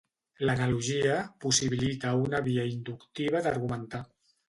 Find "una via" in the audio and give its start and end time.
2.25-2.67